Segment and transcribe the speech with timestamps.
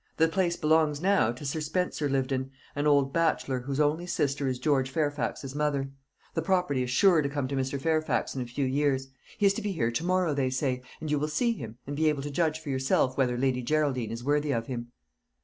[0.17, 4.57] The place belongs now to Sir Spencer Lyvedon, an old bachelor, whose only sister is
[4.57, 5.91] George Fairfax's mother.
[6.33, 7.79] The property is sure to come to Mr.
[7.79, 9.09] Fairfax in a few years.
[9.37, 11.95] He is to be here to morrow, they say; and you will see him, and
[11.95, 14.91] be able to judge for yourself whether Lady Geraldine is worthy of him."